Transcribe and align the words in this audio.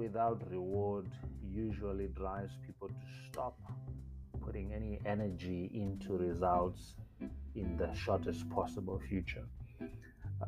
without 0.00 0.40
reward 0.50 1.06
usually 1.64 2.08
drives 2.22 2.54
people 2.66 2.88
to 2.88 3.06
stop 3.28 3.56
putting 4.44 4.72
any 4.72 4.98
energy 5.04 5.70
into 5.74 6.16
results 6.16 6.94
in 7.54 7.76
the 7.76 7.88
shortest 7.94 8.48
possible 8.48 8.98
future. 9.08 9.44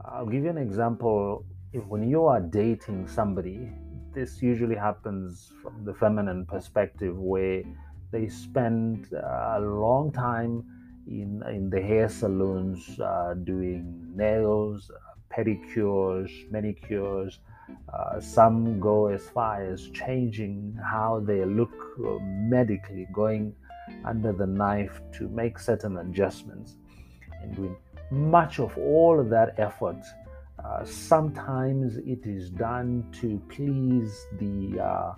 I'll 0.07 0.31
give 0.35 0.45
you 0.45 0.51
an 0.51 0.63
example. 0.69 1.45
If 1.73 1.85
when 1.85 2.09
you 2.09 2.25
are 2.25 2.41
dating 2.41 3.09
somebody, 3.09 3.71
this 4.15 4.41
usually 4.41 4.79
happens 4.89 5.53
from 5.63 5.85
the 5.85 5.95
feminine 5.95 6.47
perspective, 6.47 7.15
where 7.19 7.63
they 8.11 8.29
spend 8.29 9.13
a 9.13 9.61
long 9.61 10.13
time 10.13 10.65
in 11.07 11.43
in 11.59 11.69
the 11.75 11.83
hair 11.91 12.09
salons 12.09 12.99
uh, 13.01 13.35
doing 13.53 13.83
nails, 14.25 14.91
pedicures, 15.35 16.31
manicures. 16.51 17.41
Uh, 17.93 18.21
some 18.21 18.81
go 18.81 19.09
as 19.09 19.29
far 19.29 19.63
as 19.63 19.89
changing 19.91 20.77
how 20.83 21.23
they 21.27 21.45
look 21.45 21.73
uh, 22.07 22.19
medically, 22.23 23.07
going 23.13 23.55
under 24.05 24.33
the 24.33 24.47
knife 24.47 25.01
to 25.13 25.29
make 25.29 25.59
certain 25.59 25.99
adjustments 25.99 26.77
and 27.43 27.55
doing 27.55 27.77
much 28.11 28.59
of 28.59 28.77
all 28.79 29.21
of 29.21 29.29
that 29.29 29.55
effort. 29.59 29.97
Uh, 30.65 30.85
sometimes 30.85 31.97
it 31.99 32.25
is 32.25 32.51
done 32.51 33.05
to 33.13 33.41
please 33.49 34.27
the 34.39 34.81
uh, 34.81 35.13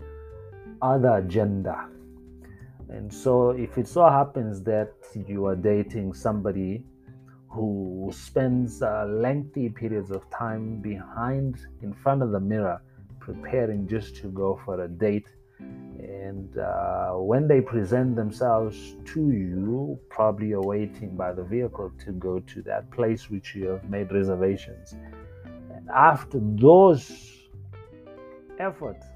other 0.80 1.22
gender. 1.28 1.78
And 2.88 3.12
so, 3.12 3.50
if 3.50 3.78
it 3.78 3.88
so 3.88 4.08
happens 4.08 4.62
that 4.62 4.92
you 5.14 5.46
are 5.46 5.56
dating 5.56 6.14
somebody 6.14 6.84
who 7.54 8.10
spends 8.12 8.82
uh, 8.82 9.06
lengthy 9.08 9.68
periods 9.68 10.10
of 10.10 10.28
time 10.30 10.80
behind, 10.80 11.56
in 11.82 11.92
front 11.92 12.22
of 12.22 12.30
the 12.32 12.40
mirror, 12.40 12.82
preparing 13.20 13.86
just 13.86 14.16
to 14.16 14.28
go 14.28 14.60
for 14.64 14.84
a 14.84 14.88
date, 14.88 15.28
and 15.60 16.58
uh, 16.58 17.12
when 17.12 17.46
they 17.46 17.60
present 17.60 18.16
themselves 18.16 18.96
to 19.04 19.30
you, 19.30 19.98
probably 20.10 20.48
you're 20.48 20.62
waiting 20.62 21.16
by 21.16 21.32
the 21.32 21.44
vehicle 21.44 21.92
to 22.04 22.12
go 22.12 22.40
to 22.40 22.62
that 22.62 22.90
place 22.90 23.30
which 23.30 23.54
you 23.54 23.66
have 23.68 23.88
made 23.88 24.12
reservations. 24.12 24.94
And 25.74 25.88
after 25.90 26.40
those 26.42 27.04
efforts, 28.58 29.06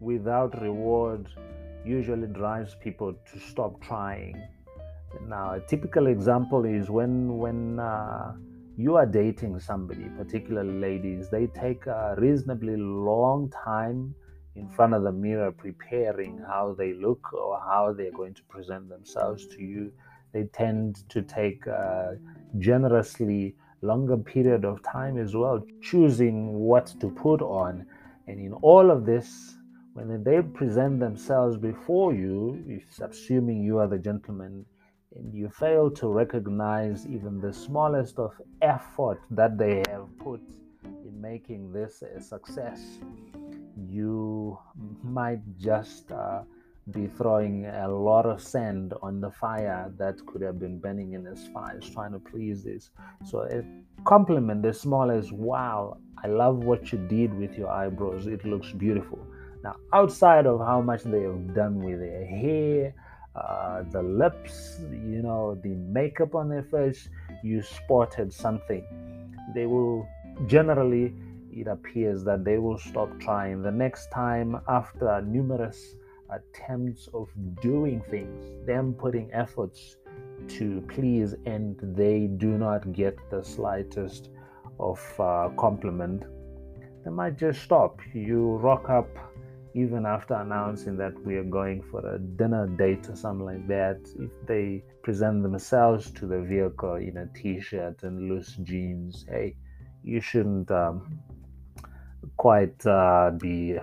without 0.00 0.60
reward, 0.62 1.28
usually 1.84 2.28
drives 2.28 2.76
people 2.76 3.14
to 3.32 3.40
stop 3.40 3.80
trying. 3.80 4.40
Now, 5.26 5.54
a 5.54 5.60
typical 5.60 6.06
example 6.06 6.64
is 6.64 6.90
when 6.90 7.38
when 7.38 7.78
uh, 7.78 8.34
you 8.76 8.96
are 8.96 9.06
dating 9.06 9.58
somebody, 9.60 10.08
particularly 10.16 10.78
ladies, 10.78 11.28
they 11.30 11.46
take 11.48 11.86
a 11.86 12.14
reasonably 12.18 12.76
long 12.76 13.50
time 13.50 14.14
in 14.54 14.68
front 14.68 14.94
of 14.94 15.02
the 15.02 15.12
mirror 15.12 15.52
preparing 15.52 16.38
how 16.38 16.74
they 16.78 16.92
look 16.92 17.32
or 17.32 17.60
how 17.60 17.92
they're 17.92 18.12
going 18.12 18.34
to 18.34 18.42
present 18.44 18.88
themselves 18.88 19.46
to 19.48 19.62
you. 19.62 19.92
They 20.32 20.44
tend 20.44 21.08
to 21.10 21.22
take 21.22 21.66
a 21.66 22.18
generously 22.58 23.54
longer 23.82 24.16
period 24.16 24.64
of 24.64 24.82
time 24.82 25.18
as 25.18 25.34
well, 25.34 25.64
choosing 25.82 26.52
what 26.54 26.86
to 27.00 27.08
put 27.08 27.40
on. 27.42 27.86
And 28.26 28.40
in 28.40 28.52
all 28.54 28.90
of 28.90 29.06
this, 29.06 29.56
when 29.94 30.22
they 30.22 30.40
present 30.42 31.00
themselves 31.00 31.56
before 31.56 32.14
you, 32.14 32.62
if 32.66 33.00
assuming 33.00 33.62
you 33.62 33.78
are 33.78 33.88
the 33.88 33.98
gentleman, 33.98 34.64
and 35.14 35.32
you 35.34 35.48
fail 35.48 35.90
to 35.90 36.08
recognize 36.08 37.06
even 37.06 37.40
the 37.40 37.52
smallest 37.52 38.18
of 38.18 38.32
effort 38.62 39.20
that 39.30 39.58
they 39.58 39.82
have 39.88 40.06
put 40.18 40.40
in 40.84 41.20
making 41.20 41.72
this 41.72 42.02
a 42.02 42.20
success, 42.20 42.98
you 43.88 44.58
might 45.02 45.40
just 45.58 46.12
uh, 46.12 46.42
be 46.90 47.06
throwing 47.06 47.66
a 47.66 47.88
lot 47.88 48.26
of 48.26 48.42
sand 48.42 48.94
on 49.02 49.20
the 49.20 49.30
fire 49.30 49.92
that 49.98 50.24
could 50.26 50.42
have 50.42 50.58
been 50.58 50.78
burning 50.78 51.12
in 51.12 51.24
his 51.24 51.46
fires 51.48 51.88
trying 51.90 52.12
to 52.12 52.18
please 52.18 52.64
this. 52.64 52.90
So 53.24 53.40
a 53.42 53.62
compliment 54.04 54.64
as 54.64 54.80
small 54.80 55.10
as 55.10 55.32
wow, 55.32 55.98
I 56.22 56.28
love 56.28 56.64
what 56.64 56.92
you 56.92 56.98
did 56.98 57.34
with 57.34 57.56
your 57.56 57.70
eyebrows. 57.70 58.26
It 58.26 58.44
looks 58.44 58.72
beautiful. 58.72 59.18
Now, 59.62 59.76
outside 59.92 60.46
of 60.46 60.60
how 60.60 60.80
much 60.80 61.02
they 61.02 61.22
have 61.22 61.54
done 61.54 61.82
with 61.82 62.00
their 62.00 62.24
hair, 62.24 62.94
uh, 63.38 63.82
the 63.90 64.02
lips, 64.02 64.80
you 64.90 65.22
know, 65.22 65.58
the 65.62 65.74
makeup 65.98 66.34
on 66.34 66.48
their 66.48 66.64
face, 66.64 67.08
you 67.42 67.62
spotted 67.62 68.32
something. 68.32 68.84
They 69.54 69.66
will 69.66 70.08
generally 70.46 71.14
it 71.52 71.66
appears 71.66 72.24
that 72.24 72.44
they 72.44 72.58
will 72.58 72.78
stop 72.78 73.08
trying. 73.20 73.62
The 73.62 73.70
next 73.70 74.10
time, 74.10 74.60
after 74.68 75.20
numerous 75.22 75.96
attempts 76.30 77.08
of 77.14 77.28
doing 77.60 78.02
things, 78.10 78.66
them 78.66 78.94
putting 78.94 79.32
efforts 79.32 79.96
to 80.48 80.82
please, 80.88 81.34
and 81.46 81.76
they 81.96 82.26
do 82.26 82.58
not 82.58 82.92
get 82.92 83.18
the 83.30 83.42
slightest 83.42 84.30
of 84.78 85.00
uh, 85.18 85.48
compliment, 85.56 86.24
they 87.04 87.10
might 87.10 87.36
just 87.36 87.62
stop. 87.62 88.00
You 88.14 88.56
rock 88.56 88.88
up 88.88 89.08
even 89.74 90.06
after 90.06 90.34
announcing 90.34 90.96
that 90.96 91.14
we 91.24 91.36
are 91.36 91.44
going 91.44 91.82
for 91.82 92.14
a 92.14 92.18
dinner 92.18 92.66
date 92.66 93.08
or 93.08 93.16
something 93.16 93.46
like 93.46 93.66
that. 93.68 94.00
If 94.18 94.30
they 94.46 94.82
present 95.02 95.42
themselves 95.42 96.10
to 96.12 96.26
the 96.26 96.40
vehicle 96.40 96.94
in 96.94 97.16
a 97.18 97.26
t 97.38 97.60
shirt 97.60 98.02
and 98.02 98.28
loose 98.28 98.56
jeans, 98.62 99.24
hey, 99.28 99.56
you 100.02 100.20
shouldn't 100.20 100.70
um, 100.70 101.18
quite 102.36 102.84
uh, 102.86 103.32
be 103.38 103.78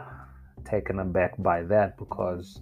taken 0.64 1.00
aback 1.00 1.36
by 1.38 1.64
that 1.64 1.98
because 1.98 2.62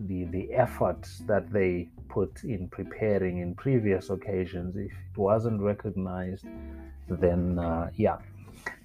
the 0.00 0.24
the 0.24 0.52
efforts 0.52 1.20
that 1.26 1.50
they 1.50 1.88
put 2.08 2.44
in 2.44 2.68
preparing 2.68 3.38
in 3.38 3.54
previous 3.54 4.10
occasions, 4.10 4.76
if 4.76 4.92
it 4.92 5.18
wasn't 5.18 5.60
recognized, 5.60 6.46
then 7.08 7.58
uh, 7.58 7.88
yeah, 7.94 8.16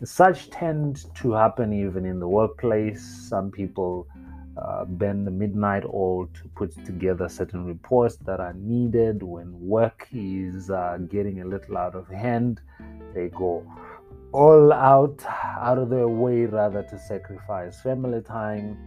such 0.03 0.50
tend 0.50 1.06
to 1.16 1.31
happen 1.34 1.74
even 1.74 2.06
in 2.06 2.19
the 2.19 2.28
workplace. 2.28 3.02
Some 3.30 3.52
people 3.52 4.08
uh, 4.58 4.86
bend 4.86 5.25
the 5.25 5.31
midnight 5.31 5.84
oil 5.86 6.28
to 6.34 6.47
put 6.56 6.72
together 6.86 7.30
certain 7.30 7.66
reports 7.66 8.18
that 8.18 8.40
are 8.40 8.53
needed 8.53 9.24
when 9.24 9.47
work 9.59 10.08
is 10.12 10.70
uh, 10.70 10.97
getting 11.09 11.41
a 11.41 11.46
little 11.46 11.78
out 11.78 11.96
of 11.96 12.08
hand. 12.08 12.62
They 13.14 13.30
go 13.30 13.66
all 14.34 14.72
out, 14.72 15.24
out 15.28 15.78
of 15.78 15.90
their 15.90 16.08
way 16.08 16.46
rather 16.46 16.84
to 16.84 17.00
sacrifice 17.00 17.81
family 17.81 18.22
time 18.22 18.78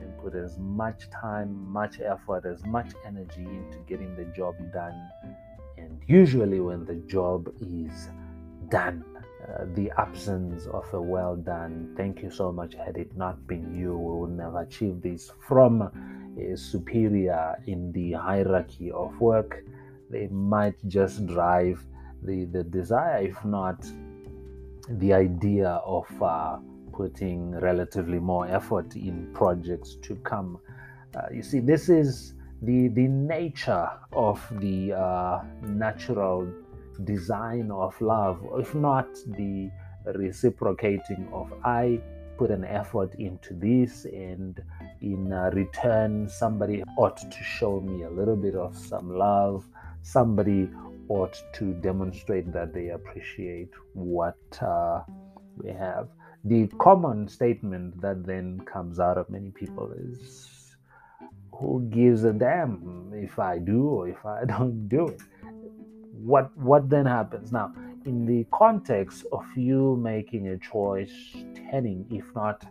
and 0.00 0.18
put 0.18 0.34
as 0.34 0.58
much 0.58 1.08
time, 1.10 1.70
much 1.72 2.00
effort, 2.00 2.44
as 2.44 2.64
much 2.66 2.92
energy 3.06 3.44
into 3.44 3.78
getting 3.86 4.14
the 4.16 4.24
job 4.36 4.54
done. 4.72 5.08
And 5.78 6.00
usually, 6.06 6.60
when 6.60 6.84
the 6.84 6.96
job 7.06 7.48
is 7.60 8.08
done, 8.68 9.04
uh, 9.42 9.64
the 9.74 9.90
absence 9.98 10.66
of 10.66 10.84
a 10.94 11.00
well 11.00 11.36
done, 11.36 11.92
thank 11.96 12.22
you 12.22 12.30
so 12.30 12.50
much, 12.50 12.74
had 12.74 12.96
it 12.96 13.16
not 13.16 13.46
been 13.46 13.74
you, 13.74 13.96
we 13.96 14.20
would 14.20 14.36
never 14.36 14.60
achieve 14.60 15.02
this 15.02 15.30
from 15.46 15.82
a 16.38 16.56
superior 16.56 17.56
in 17.66 17.92
the 17.92 18.12
hierarchy 18.12 18.90
of 18.90 19.18
work. 19.20 19.64
They 20.10 20.28
might 20.28 20.76
just 20.88 21.26
drive 21.26 21.84
the, 22.22 22.44
the 22.46 22.64
desire, 22.64 23.22
if 23.22 23.44
not 23.44 23.84
the 24.88 25.12
idea 25.12 25.68
of 25.84 26.06
uh, 26.22 26.58
putting 26.92 27.50
relatively 27.60 28.18
more 28.18 28.46
effort 28.46 28.96
in 28.96 29.30
projects 29.34 29.96
to 30.02 30.16
come. 30.16 30.58
Uh, 31.14 31.22
you 31.32 31.42
see, 31.42 31.60
this 31.60 31.88
is 31.88 32.34
the 32.62 32.88
the 32.88 33.06
nature 33.06 33.88
of 34.12 34.40
the 34.60 34.92
uh, 34.92 35.42
natural 35.62 36.48
design 37.04 37.70
of 37.70 38.00
love, 38.00 38.44
if 38.58 38.74
not 38.74 39.08
the 39.26 39.70
reciprocating 40.14 41.28
of 41.32 41.52
I 41.64 42.00
put 42.38 42.50
an 42.50 42.64
effort 42.64 43.14
into 43.18 43.54
this, 43.54 44.04
and 44.04 44.60
in 45.00 45.32
uh, 45.32 45.50
return, 45.54 46.28
somebody 46.28 46.82
ought 46.98 47.16
to 47.16 47.42
show 47.42 47.80
me 47.80 48.02
a 48.04 48.10
little 48.10 48.36
bit 48.36 48.54
of 48.54 48.76
some 48.76 49.16
love. 49.16 49.64
Somebody 50.02 50.68
ought 51.08 51.42
to 51.54 51.72
demonstrate 51.74 52.52
that 52.52 52.74
they 52.74 52.88
appreciate 52.88 53.70
what 53.94 54.36
uh, 54.60 55.02
we 55.56 55.70
have. 55.70 56.08
The 56.44 56.68
common 56.78 57.28
statement 57.28 58.00
that 58.02 58.24
then 58.24 58.60
comes 58.60 59.00
out 59.00 59.18
of 59.18 59.28
many 59.30 59.50
people 59.50 59.92
is 59.92 60.76
who 61.52 61.88
gives 61.90 62.24
a 62.24 62.32
damn 62.32 63.10
if 63.14 63.38
I 63.38 63.58
do 63.58 63.88
or 63.88 64.08
if 64.08 64.24
I 64.24 64.44
don't 64.46 64.88
do 64.88 65.08
it? 65.08 65.20
What 66.22 66.56
what 66.56 66.88
then 66.88 67.06
happens? 67.06 67.52
Now, 67.52 67.72
in 68.04 68.26
the 68.26 68.46
context 68.52 69.24
of 69.32 69.44
you 69.56 69.96
making 69.96 70.48
a 70.48 70.58
choice, 70.58 71.12
turning, 71.70 72.06
if 72.10 72.24
not 72.34 72.64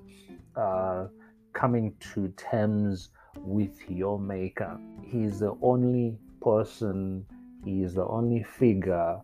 uh, 0.55 1.07
coming 1.53 1.93
to 2.13 2.29
terms 2.29 3.09
with 3.37 3.89
your 3.89 4.19
maker, 4.19 4.79
he's 5.03 5.39
the 5.39 5.55
only 5.61 6.17
person 6.41 7.25
he 7.63 7.81
is 7.81 7.95
the 7.95 8.05
only 8.05 8.43
figure 8.43 9.19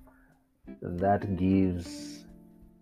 that 0.82 1.38
gives 1.38 2.26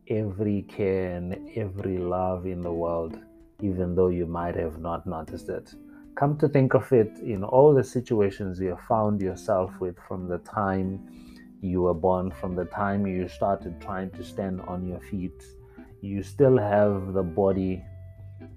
every 0.08 0.62
care 0.64 1.16
and 1.18 1.50
every 1.58 1.98
love 1.98 2.46
in 2.46 2.62
the 2.62 2.72
world 2.72 3.20
even 3.62 3.96
though 3.96 4.08
you 4.08 4.26
might 4.26 4.56
have 4.56 4.80
not 4.80 5.06
noticed 5.06 5.50
it. 5.50 5.74
Come 6.16 6.38
to 6.38 6.50
think 6.50 6.74
of 6.74 6.92
it, 6.92 7.18
in 7.20 7.44
all 7.44 7.74
the 7.74 7.84
situations 7.84 8.60
you 8.60 8.70
have 8.70 8.82
found 8.82 9.22
yourself 9.22 9.72
with 9.80 9.98
from 10.08 10.28
the 10.28 10.40
time 10.40 11.00
you 11.62 11.82
were 11.84 11.94
born, 11.94 12.32
from 12.32 12.56
the 12.56 12.66
time 12.66 13.06
you 13.06 13.28
started 13.28 13.80
trying 13.82 14.12
to 14.12 14.24
stand 14.24 14.62
on 14.62 14.88
your 14.88 15.00
feet, 15.00 15.44
you 16.02 16.24
still 16.24 16.58
have 16.58 17.14
the 17.14 17.24
body, 17.24 17.84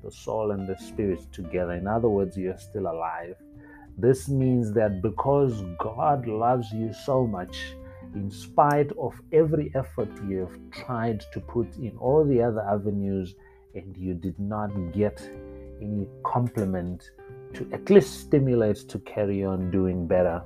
the 0.05 0.11
soul, 0.11 0.53
and 0.53 0.69
the 0.69 0.77
spirit 0.79 1.21
together. 1.33 1.73
In 1.73 1.87
other 1.87 2.09
words, 2.09 2.37
you're 2.37 2.59
still 2.59 2.87
alive. 2.87 3.37
This 3.99 4.29
means 4.29 4.73
that 4.75 5.03
because 5.03 5.63
God 5.79 6.27
loves 6.27 6.73
you 6.73 6.93
so 6.93 7.27
much, 7.27 7.75
in 8.15 8.31
spite 8.31 8.91
of 8.99 9.21
every 9.33 9.73
effort 9.75 10.09
you 10.29 10.41
have 10.41 10.59
tried 10.71 11.25
to 11.33 11.41
put 11.41 11.77
in 11.77 11.97
all 11.99 12.25
the 12.25 12.41
other 12.43 12.63
avenues, 12.63 13.35
and 13.75 13.97
you 13.97 14.15
did 14.15 14.39
not 14.39 14.71
get 14.93 15.21
any 15.81 16.07
compliment 16.25 17.11
to 17.55 17.69
at 17.73 17.91
least 17.91 18.21
stimulate 18.21 18.77
to 18.89 18.99
carry 19.01 19.45
on 19.45 19.71
doing 19.71 20.07
better, 20.07 20.43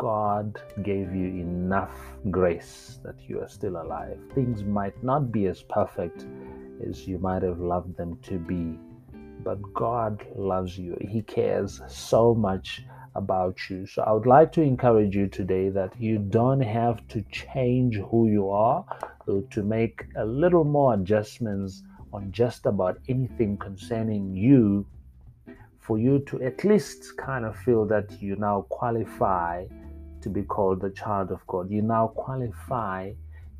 God 0.00 0.58
gave 0.82 1.14
you 1.14 1.26
enough 1.26 1.94
grace 2.30 3.00
that 3.04 3.16
you 3.28 3.42
are 3.42 3.48
still 3.48 3.76
alive. 3.82 4.18
Things 4.34 4.64
might 4.64 5.04
not 5.04 5.30
be 5.30 5.44
as 5.44 5.62
perfect 5.62 6.24
as 6.88 7.06
you 7.06 7.18
might 7.18 7.42
have 7.42 7.60
loved 7.60 7.98
them 7.98 8.18
to 8.22 8.38
be, 8.38 8.78
but 9.44 9.58
God 9.74 10.24
loves 10.34 10.78
you. 10.78 10.96
He 11.02 11.20
cares 11.20 11.82
so 11.86 12.34
much 12.34 12.82
about 13.14 13.68
you. 13.68 13.86
So 13.86 14.00
I 14.00 14.12
would 14.12 14.24
like 14.24 14.52
to 14.52 14.62
encourage 14.62 15.14
you 15.14 15.26
today 15.26 15.68
that 15.68 15.92
you 16.00 16.16
don't 16.16 16.62
have 16.62 17.06
to 17.08 17.20
change 17.30 17.96
who 17.96 18.28
you 18.28 18.48
are 18.48 18.82
to 19.50 19.62
make 19.62 20.06
a 20.16 20.24
little 20.24 20.64
more 20.64 20.94
adjustments 20.94 21.82
on 22.10 22.32
just 22.32 22.64
about 22.64 22.98
anything 23.06 23.58
concerning 23.58 24.32
you 24.32 24.86
for 25.78 25.98
you 25.98 26.20
to 26.20 26.42
at 26.42 26.64
least 26.64 27.18
kind 27.18 27.44
of 27.44 27.54
feel 27.54 27.84
that 27.84 28.22
you 28.22 28.34
now 28.36 28.62
qualify 28.70 29.66
to 30.22 30.28
be 30.28 30.42
called 30.42 30.80
the 30.80 30.90
child 30.90 31.30
of 31.30 31.46
God. 31.46 31.70
You 31.70 31.82
now 31.82 32.08
qualify 32.08 33.12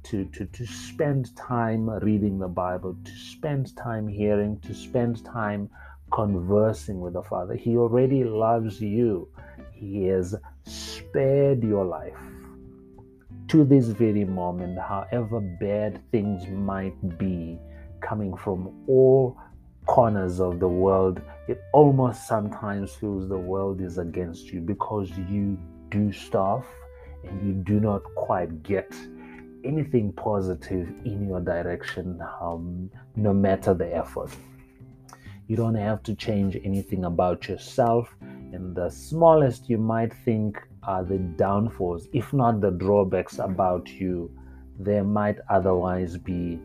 to, 0.05 0.25
to, 0.27 0.47
to 0.47 0.67
spend 0.67 1.37
time 1.37 1.91
reading 1.91 2.39
the 2.39 2.49
Bible, 2.49 2.97
to 3.05 3.13
spend 3.13 3.77
time 3.77 4.09
hearing, 4.09 4.59
to 4.61 4.75
spend 4.75 5.25
time 5.25 5.69
conversing 6.13 7.01
with 7.01 7.13
the 7.13 7.23
Father. 7.23 7.55
He 7.55 7.77
already 7.77 8.25
loves 8.25 8.81
you. 8.81 9.29
He 9.73 10.07
has 10.07 10.35
spared 10.65 11.63
your 11.63 11.85
life 11.85 12.19
to 13.49 13.65
this 13.65 13.87
very 13.89 14.25
moment, 14.25 14.79
however 14.79 15.41
bad 15.41 16.01
things 16.13 16.47
might 16.49 17.19
be 17.19 17.59
coming 18.01 18.37
from 18.37 18.85
all 18.87 19.37
corners 19.87 20.41
of 20.41 20.61
the 20.61 20.69
world. 20.69 21.21
It 21.49 21.61
almost 21.73 22.29
sometimes 22.29 22.95
feels 22.95 23.29
the 23.29 23.39
world 23.39 23.81
is 23.81 23.99
against 23.99 24.53
you 24.53 24.61
because 24.61 25.11
you 25.29 25.59
do 25.91 26.13
stuff 26.13 26.67
and 27.25 27.47
you 27.47 27.53
do 27.53 27.81
not 27.81 28.03
quite 28.15 28.63
get 28.63 28.95
anything 29.65 30.13
positive 30.13 30.89
in 31.05 31.29
your 31.29 31.41
direction, 31.41 32.21
um, 32.41 32.91
no 33.17 33.33
matter 33.33 33.75
the 33.75 33.95
effort. 33.95 34.31
You 35.49 35.57
don't 35.57 35.75
have 35.75 36.03
to 36.05 36.15
change 36.15 36.57
anything 36.65 37.05
about 37.05 37.49
yourself, 37.49 38.15
and 38.53 38.75
the 38.75 38.89
smallest 38.89 39.69
you 39.69 39.79
might 39.79 40.15
think 40.25 40.63
are 40.85 41.05
the 41.05 41.19
downfalls, 41.19 42.09
if 42.13 42.33
not 42.33 42.61
the 42.61 42.71
drawbacks 42.71 43.39
about 43.39 43.89
you, 43.89 44.31
there 44.79 45.05
might 45.05 45.39
otherwise 45.51 46.17
be 46.17 46.59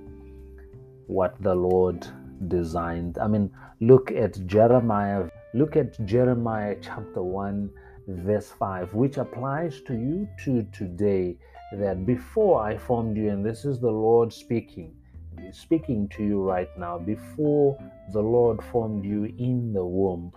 what 1.08 1.36
the 1.42 1.54
Lord 1.54 2.08
designed. 2.48 3.18
I 3.18 3.28
mean, 3.28 3.52
look 3.82 4.12
at 4.12 4.46
Jeremiah, 4.46 5.30
look 5.54 5.76
at 5.76 6.04
Jeremiah 6.06 6.78
chapter 6.82 7.22
1 7.22 7.70
verse 8.08 8.50
5, 8.50 8.94
which 8.94 9.18
applies 9.18 9.82
to 9.82 9.94
you 9.94 10.28
to 10.44 10.64
today. 10.72 11.38
That 11.74 12.06
before 12.06 12.62
I 12.62 12.78
formed 12.78 13.18
you, 13.18 13.30
and 13.30 13.44
this 13.46 13.66
is 13.66 13.80
the 13.80 13.92
Lord 13.92 14.32
speaking, 14.32 14.94
speaking 15.52 16.08
to 16.10 16.24
you 16.24 16.42
right 16.42 16.70
now. 16.78 16.98
Before 17.00 17.78
the 18.14 18.22
Lord 18.22 18.64
formed 18.64 19.04
you 19.04 19.26
in 19.40 19.74
the 19.74 19.84
womb, 19.84 20.32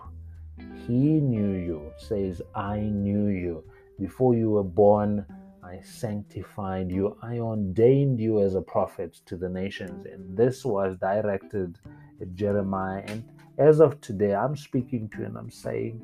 He 0.87 1.21
knew 1.21 1.51
you. 1.51 1.93
Says, 1.97 2.41
I 2.55 2.79
knew 2.79 3.27
you. 3.27 3.63
Before 3.99 4.33
you 4.35 4.49
were 4.49 4.63
born, 4.63 5.25
I 5.63 5.79
sanctified 5.81 6.89
you. 6.89 7.15
I 7.21 7.37
ordained 7.37 8.19
you 8.19 8.41
as 8.41 8.55
a 8.55 8.61
prophet 8.61 9.21
to 9.27 9.37
the 9.37 9.49
nations. 9.49 10.07
And 10.07 10.35
this 10.35 10.65
was 10.65 10.97
directed 10.97 11.77
at 12.19 12.33
Jeremiah. 12.33 13.03
And 13.05 13.23
as 13.57 13.79
of 13.79 14.01
today, 14.01 14.33
I'm 14.33 14.55
speaking 14.55 15.09
to 15.09 15.19
you 15.19 15.25
and 15.25 15.37
I'm 15.37 15.51
saying, 15.51 16.01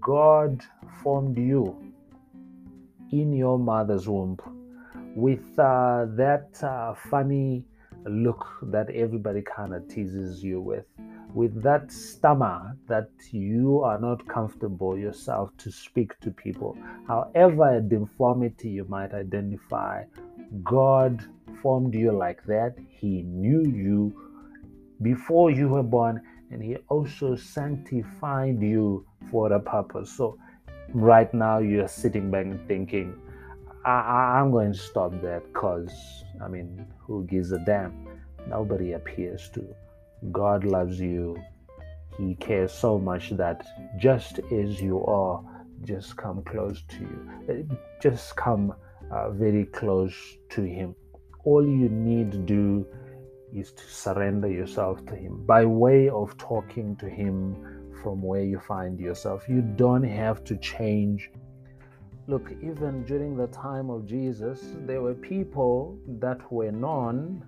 God 0.00 0.62
formed 1.02 1.38
you 1.38 1.92
in 3.10 3.32
your 3.32 3.58
mother's 3.58 4.06
womb 4.06 4.36
with 5.16 5.58
uh, 5.58 6.06
that 6.10 6.62
uh, 6.62 6.94
funny 7.10 7.64
look 8.06 8.46
that 8.64 8.90
everybody 8.90 9.42
kind 9.42 9.74
of 9.74 9.88
teases 9.88 10.44
you 10.44 10.60
with, 10.60 10.84
with 11.32 11.62
that 11.62 11.90
stammer 11.90 12.76
that 12.86 13.08
you 13.30 13.82
are 13.82 13.98
not 13.98 14.26
comfortable 14.28 14.96
yourself 14.96 15.50
to 15.56 15.70
speak 15.70 16.18
to 16.20 16.30
people. 16.30 16.76
However, 17.06 17.80
deformity 17.80 18.68
you 18.68 18.84
might 18.88 19.14
identify, 19.14 20.04
God 20.62 21.24
formed 21.62 21.94
you 21.94 22.12
like 22.12 22.44
that. 22.44 22.76
He 22.88 23.22
knew 23.22 23.62
you 23.64 24.14
before 25.00 25.50
you 25.50 25.68
were 25.68 25.82
born, 25.82 26.20
and 26.50 26.62
He 26.62 26.76
also 26.88 27.36
sanctified 27.36 28.60
you 28.60 29.06
for 29.30 29.52
a 29.52 29.60
purpose. 29.60 30.10
So, 30.10 30.38
right 30.92 31.32
now, 31.32 31.58
you're 31.58 31.88
sitting 31.88 32.30
back 32.30 32.46
and 32.46 32.66
thinking, 32.68 33.14
I, 33.84 34.40
am 34.40 34.50
going 34.50 34.72
to 34.72 34.78
stop 34.78 35.12
that 35.22 35.44
because, 35.46 35.90
I 36.42 36.48
mean, 36.48 36.86
who 36.98 37.24
gives 37.24 37.52
a 37.52 37.58
damn? 37.58 38.06
Nobody 38.48 38.92
appears 38.92 39.48
to. 39.54 39.64
God 40.32 40.64
loves 40.64 41.00
you. 41.00 41.36
He 42.18 42.34
cares 42.34 42.72
so 42.72 42.98
much 42.98 43.30
that 43.30 43.66
just 43.98 44.40
as 44.52 44.80
you 44.80 45.04
are, 45.04 45.42
just 45.84 46.16
come 46.16 46.42
close 46.42 46.82
to 46.88 46.96
you. 46.96 47.30
Uh, 47.48 47.74
just 48.02 48.36
come 48.36 48.74
uh, 49.10 49.30
very 49.30 49.64
close 49.66 50.14
to 50.50 50.62
Him. 50.62 50.94
All 51.44 51.64
you 51.64 51.88
need 51.88 52.32
to 52.32 52.38
do 52.38 52.86
is 53.54 53.72
to 53.72 53.84
surrender 53.84 54.48
yourself 54.48 55.04
to 55.06 55.14
Him 55.14 55.46
by 55.46 55.64
way 55.64 56.08
of 56.08 56.36
talking 56.36 56.96
to 56.96 57.08
Him 57.08 57.77
from 58.02 58.22
where 58.22 58.42
you 58.42 58.58
find 58.58 58.98
yourself. 58.98 59.48
You 59.48 59.62
don't 59.62 60.02
have 60.02 60.44
to 60.44 60.56
change. 60.56 61.30
Look, 62.26 62.52
even 62.62 63.04
during 63.04 63.36
the 63.36 63.46
time 63.48 63.90
of 63.90 64.06
Jesus, 64.06 64.74
there 64.86 65.00
were 65.00 65.14
people 65.14 65.98
that 66.20 66.40
were 66.52 66.70
known, 66.72 67.42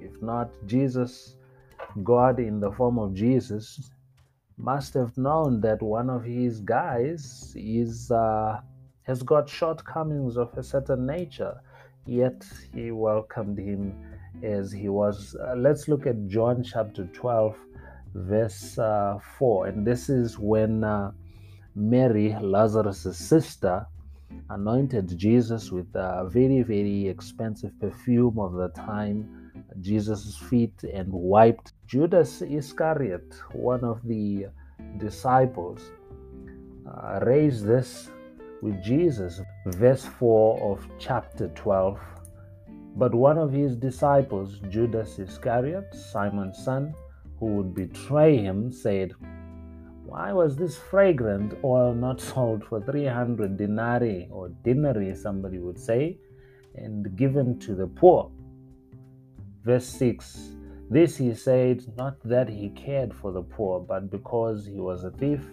if 0.00 0.20
not 0.20 0.50
Jesus, 0.66 1.36
God 2.02 2.40
in 2.40 2.58
the 2.58 2.72
form 2.72 2.98
of 2.98 3.14
Jesus, 3.14 3.90
must 4.56 4.94
have 4.94 5.16
known 5.16 5.60
that 5.60 5.82
one 5.82 6.10
of 6.10 6.24
his 6.24 6.60
guys 6.60 7.54
is 7.56 8.10
uh, 8.10 8.60
has 9.02 9.22
got 9.22 9.48
shortcomings 9.48 10.36
of 10.36 10.56
a 10.56 10.62
certain 10.62 11.06
nature. 11.06 11.60
Yet 12.06 12.44
he 12.74 12.90
welcomed 12.90 13.58
him 13.58 13.94
as 14.42 14.72
he 14.72 14.88
was. 14.88 15.36
Uh, 15.36 15.54
let's 15.56 15.88
look 15.88 16.06
at 16.06 16.26
John 16.26 16.62
chapter 16.62 17.06
12 17.06 17.56
verse 18.14 18.78
uh, 18.78 19.18
4. 19.38 19.66
And 19.66 19.86
this 19.86 20.08
is 20.08 20.38
when 20.38 20.84
uh, 20.84 21.12
Mary, 21.74 22.36
Lazarus' 22.40 23.16
sister, 23.16 23.86
anointed 24.50 25.16
Jesus 25.16 25.70
with 25.70 25.94
a 25.94 26.28
very, 26.30 26.62
very 26.62 27.08
expensive 27.08 27.72
perfume 27.80 28.38
of 28.38 28.54
the 28.54 28.68
time, 28.68 29.50
Jesus' 29.80 30.36
feet, 30.36 30.82
and 30.84 31.12
wiped 31.12 31.72
Judas 31.86 32.42
Iscariot, 32.42 33.34
one 33.52 33.84
of 33.84 34.00
the 34.06 34.46
disciples, 34.98 35.80
uh, 36.86 37.20
raised 37.22 37.64
this 37.64 38.10
with 38.62 38.82
Jesus. 38.82 39.40
Verse 39.66 40.04
4 40.04 40.72
of 40.72 40.86
chapter 40.98 41.48
12. 41.48 41.98
But 42.96 43.14
one 43.14 43.38
of 43.38 43.52
his 43.52 43.76
disciples, 43.76 44.60
Judas 44.68 45.18
Iscariot, 45.18 45.92
Simon's 45.94 46.58
son, 46.58 46.94
who 47.38 47.46
would 47.46 47.74
betray 47.74 48.36
him 48.36 48.70
said, 48.70 49.12
Why 50.06 50.32
was 50.32 50.56
this 50.56 50.76
fragrant 50.76 51.54
oil 51.64 51.94
not 51.94 52.20
sold 52.30 52.64
for 52.64 52.80
300 52.80 53.56
denarii 53.56 54.28
or 54.30 54.50
denarii, 54.62 55.14
somebody 55.14 55.58
would 55.58 55.78
say, 55.78 56.18
and 56.74 57.16
given 57.16 57.58
to 57.60 57.74
the 57.74 57.86
poor? 57.86 58.30
Verse 59.64 59.86
6 59.86 60.56
This 60.90 61.16
he 61.16 61.34
said, 61.34 61.84
not 61.96 62.16
that 62.24 62.48
he 62.48 62.68
cared 62.70 63.14
for 63.14 63.32
the 63.32 63.42
poor, 63.42 63.80
but 63.80 64.10
because 64.10 64.66
he 64.66 64.80
was 64.80 65.04
a 65.04 65.10
thief 65.10 65.44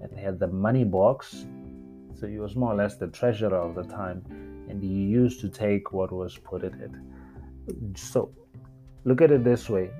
and 0.00 0.18
had 0.18 0.38
the 0.38 0.48
money 0.48 0.84
box. 0.84 1.46
So 2.14 2.26
he 2.26 2.38
was 2.38 2.56
more 2.56 2.72
or 2.72 2.76
less 2.76 2.96
the 2.96 3.08
treasurer 3.08 3.56
of 3.56 3.74
the 3.74 3.84
time, 3.84 4.22
and 4.68 4.82
he 4.82 4.88
used 4.88 5.40
to 5.40 5.48
take 5.48 5.92
what 5.92 6.12
was 6.12 6.36
put 6.38 6.62
in 6.62 6.74
it. 6.80 7.98
So 7.98 8.32
look 9.04 9.20
at 9.20 9.30
it 9.30 9.44
this 9.44 9.68
way 9.68 9.90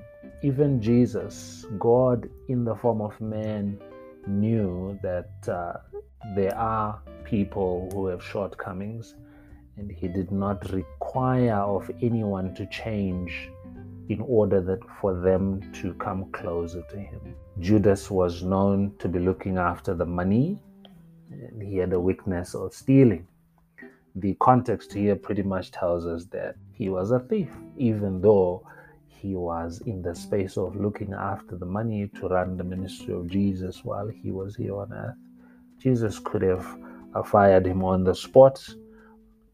even 0.43 0.81
Jesus, 0.81 1.65
God 1.79 2.29
in 2.49 2.65
the 2.65 2.75
form 2.75 3.01
of 3.01 3.19
man, 3.21 3.79
knew 4.27 4.99
that 5.01 5.31
uh, 5.47 5.79
there 6.35 6.55
are 6.57 7.01
people 7.23 7.89
who 7.93 8.07
have 8.07 8.21
shortcomings, 8.21 9.15
and 9.77 9.89
he 9.89 10.09
did 10.09 10.31
not 10.31 10.69
require 10.71 11.55
of 11.55 11.89
anyone 12.01 12.53
to 12.55 12.65
change 12.65 13.49
in 14.09 14.19
order 14.19 14.59
that 14.61 14.79
for 14.99 15.19
them 15.21 15.61
to 15.73 15.93
come 15.93 16.29
closer 16.31 16.83
to 16.89 16.97
him. 16.97 17.21
Judas 17.59 18.11
was 18.11 18.43
known 18.43 18.93
to 18.99 19.07
be 19.07 19.19
looking 19.19 19.57
after 19.57 19.93
the 19.93 20.05
money, 20.05 20.61
and 21.31 21.63
he 21.63 21.77
had 21.77 21.93
a 21.93 21.99
weakness 21.99 22.53
of 22.53 22.73
stealing. 22.73 23.25
The 24.15 24.35
context 24.41 24.91
here 24.93 25.15
pretty 25.15 25.43
much 25.43 25.71
tells 25.71 26.05
us 26.05 26.25
that 26.25 26.55
he 26.73 26.89
was 26.89 27.11
a 27.11 27.19
thief, 27.19 27.49
even 27.77 28.21
though 28.21 28.67
he 29.23 29.35
was 29.35 29.81
in 29.85 30.01
the 30.01 30.13
space 30.13 30.57
of 30.57 30.75
looking 30.75 31.13
after 31.13 31.55
the 31.55 31.65
money 31.65 32.09
to 32.19 32.27
run 32.27 32.57
the 32.57 32.63
ministry 32.63 33.13
of 33.13 33.29
Jesus 33.29 33.81
while 33.85 34.09
he 34.09 34.31
was 34.31 34.53
here 34.57 34.75
on 34.75 34.91
earth. 34.91 35.15
Jesus 35.79 36.19
could 36.19 36.41
have 36.41 36.67
uh, 37.15 37.23
fired 37.23 37.65
him 37.65 37.85
on 37.85 38.03
the 38.03 38.13
spot. 38.13 38.61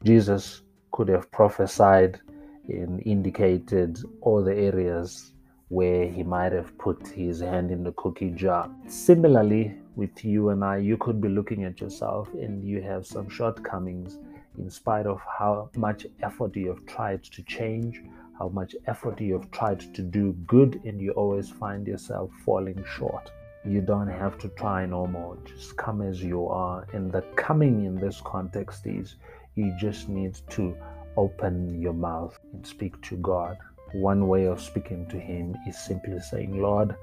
Jesus 0.03 0.63
could 0.91 1.07
have 1.07 1.29
prophesied 1.31 2.19
and 2.67 3.05
indicated 3.05 3.99
all 4.21 4.43
the 4.43 4.55
areas 4.55 5.33
where 5.67 6.07
he 6.07 6.23
might 6.23 6.51
have 6.51 6.75
put 6.79 7.07
his 7.07 7.39
hand 7.39 7.69
in 7.69 7.83
the 7.83 7.91
cookie 7.91 8.31
jar. 8.31 8.71
Similarly, 8.87 9.75
with 9.95 10.25
you 10.25 10.49
and 10.49 10.65
I, 10.65 10.77
you 10.77 10.97
could 10.97 11.21
be 11.21 11.29
looking 11.29 11.63
at 11.63 11.79
yourself 11.79 12.27
and 12.33 12.63
you 12.63 12.81
have 12.81 13.05
some 13.05 13.29
shortcomings 13.29 14.17
in 14.57 14.67
spite 14.69 15.05
of 15.05 15.21
how 15.37 15.69
much 15.75 16.07
effort 16.23 16.55
you 16.55 16.69
have 16.69 16.85
tried 16.87 17.23
to 17.23 17.43
change, 17.43 18.01
how 18.39 18.47
much 18.47 18.73
effort 18.87 19.19
you 19.19 19.33
have 19.33 19.51
tried 19.51 19.81
to 19.93 20.01
do 20.01 20.31
good, 20.47 20.81
and 20.85 20.99
you 21.01 21.11
always 21.11 21.49
find 21.49 21.85
yourself 21.85 22.31
falling 22.45 22.81
short. 22.97 23.31
You 23.65 23.81
don't 23.81 24.07
have 24.07 24.37
to 24.39 24.47
try 24.49 24.85
no 24.85 25.05
more. 25.05 25.37
Just 25.43 25.75
come 25.75 26.01
as 26.01 26.23
you 26.23 26.47
are. 26.47 26.87
And 26.93 27.11
the 27.11 27.21
coming 27.35 27.83
in 27.83 27.97
this 27.97 28.21
context 28.23 28.87
is 28.87 29.15
you 29.55 29.75
just 29.77 30.07
need 30.07 30.39
to 30.51 30.75
open 31.17 31.81
your 31.81 31.93
mouth 31.93 32.39
and 32.53 32.65
speak 32.65 33.01
to 33.01 33.17
God. 33.17 33.57
One 33.91 34.29
way 34.29 34.45
of 34.45 34.61
speaking 34.61 35.05
to 35.07 35.19
Him 35.19 35.57
is 35.67 35.77
simply 35.77 36.19
saying, 36.21 36.61
Lord, 36.61 36.95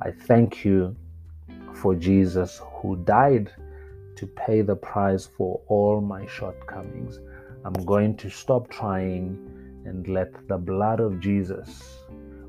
I 0.00 0.12
thank 0.12 0.64
you 0.64 0.94
for 1.74 1.96
Jesus 1.96 2.60
who 2.76 2.96
died 2.98 3.50
to 4.14 4.26
pay 4.28 4.62
the 4.62 4.76
price 4.76 5.26
for 5.26 5.60
all 5.66 6.00
my 6.00 6.26
shortcomings. 6.26 7.18
I'm 7.64 7.84
going 7.84 8.16
to 8.18 8.30
stop 8.30 8.68
trying 8.70 9.55
and 9.86 10.06
let 10.08 10.30
the 10.48 10.58
blood 10.58 11.00
of 11.00 11.20
Jesus, 11.20 12.00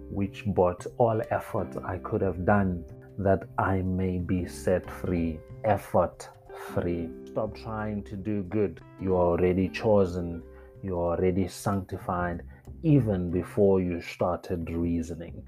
which 0.10 0.44
bought 0.48 0.86
all 0.98 1.22
effort 1.32 1.76
I 1.86 1.98
could 2.00 2.22
have 2.22 2.46
done, 2.46 2.84
that 3.20 3.44
I 3.58 3.82
may 3.82 4.20
be 4.20 4.48
set 4.48 4.90
free, 4.90 5.40
effort 5.64 6.30
free. 6.74 7.10
Stop 7.26 7.56
trying 7.56 8.04
to 8.04 8.16
do 8.16 8.44
good. 8.44 8.82
You 9.00 9.16
are 9.16 9.28
already 9.28 9.70
chosen, 9.70 10.44
you 10.84 11.00
are 11.00 11.18
already 11.18 11.48
sanctified, 11.48 12.44
even 12.84 13.32
before 13.32 13.82
you 13.82 14.02
started 14.02 14.70
reasoning. 14.70 15.44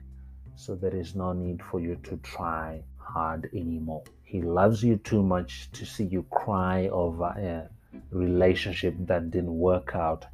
So 0.56 0.76
there 0.76 0.96
is 0.96 1.16
no 1.16 1.34
need 1.34 1.62
for 1.64 1.80
you 1.80 1.96
to 2.04 2.18
try 2.18 2.84
hard 2.98 3.50
anymore. 3.54 4.04
He 4.24 4.42
loves 4.42 4.84
you 4.84 4.98
too 4.98 5.24
much 5.24 5.72
to 5.72 5.86
see 5.86 6.04
you 6.06 6.24
cry 6.30 6.88
over 6.90 7.26
a 7.26 7.70
relationship 8.12 8.96
that 9.00 9.32
didn't 9.32 9.58
work 9.58 9.96
out 9.96 10.26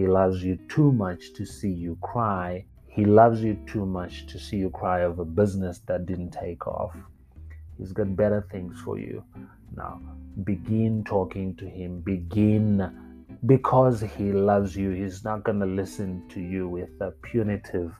he 0.00 0.06
loves 0.06 0.42
you 0.42 0.56
too 0.70 0.92
much 0.92 1.34
to 1.34 1.44
see 1.44 1.68
you 1.68 1.98
cry. 2.00 2.64
He 2.88 3.04
loves 3.04 3.42
you 3.42 3.58
too 3.66 3.84
much 3.84 4.26
to 4.28 4.38
see 4.38 4.56
you 4.56 4.70
cry 4.70 5.02
over 5.02 5.26
business 5.26 5.80
that 5.88 6.06
didn't 6.06 6.30
take 6.30 6.66
off. 6.66 6.96
He's 7.76 7.92
got 7.92 8.16
better 8.16 8.48
things 8.50 8.80
for 8.80 8.98
you. 8.98 9.22
Now, 9.76 10.00
begin 10.42 11.04
talking 11.04 11.54
to 11.56 11.66
him. 11.68 12.00
Begin 12.00 12.90
because 13.44 14.00
he 14.00 14.32
loves 14.32 14.74
you. 14.74 14.88
He's 14.88 15.22
not 15.22 15.44
going 15.44 15.60
to 15.60 15.66
listen 15.66 16.26
to 16.30 16.40
you 16.40 16.66
with 16.66 16.98
a 17.02 17.10
punitive, 17.10 17.92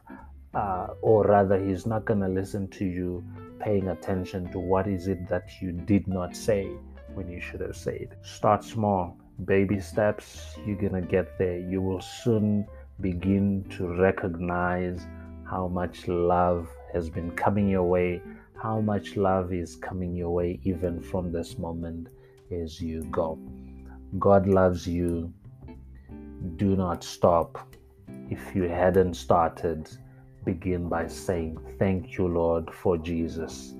uh, 0.55 0.87
or 1.03 1.25
rather, 1.25 1.63
he's 1.63 1.85
not 1.85 2.07
going 2.07 2.21
to 2.21 2.29
listen 2.29 2.67
to 2.79 2.87
you 2.87 3.23
paying 3.59 3.89
attention 3.89 4.51
to 4.53 4.59
what 4.59 4.89
is 4.89 5.07
it 5.07 5.29
that 5.29 5.51
you 5.61 5.73
did 5.73 6.09
not 6.09 6.35
say 6.35 6.67
when 7.13 7.29
you 7.29 7.43
should 7.43 7.61
have 7.61 7.77
said. 7.77 8.17
Start 8.23 8.65
small 8.65 9.19
baby 9.45 9.81
steps, 9.81 10.57
you're 10.67 10.77
to 10.77 11.01
get 11.01 11.39
there. 11.39 11.59
You 11.59 11.81
will 11.83 12.01
soon 12.01 12.67
begin 13.01 13.65
to 13.77 13.89
recognize 13.89 15.07
how 15.49 15.69
much 15.69 16.07
love 16.09 16.69
has 16.93 17.09
been 17.09 17.31
coming 17.33 17.69
your 17.69 17.85
way, 17.85 18.23
how 18.61 18.81
much 18.81 19.17
love 19.17 19.53
is 19.53 19.77
coming 19.77 20.15
your 20.15 20.31
way, 20.31 20.61
even 20.65 21.01
from 21.01 21.33
this 21.33 21.59
moment 21.59 22.09
as 22.51 22.81
you 22.81 23.03
go. 23.05 23.39
God 24.19 24.47
loves 24.47 24.87
you. 24.87 25.33
Do 26.57 26.77
not 26.77 27.05
stop. 27.05 27.75
If 28.29 28.55
you 28.55 28.65
hadn't 28.65 29.15
started, 29.15 29.89
begin 30.45 30.89
by 30.89 31.07
saying, 31.07 31.59
Thank 31.79 32.19
you, 32.19 32.27
Lord, 32.29 32.73
for 32.73 32.97
Jesus. 32.99 33.75